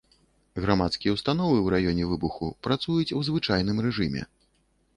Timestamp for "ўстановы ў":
1.17-1.67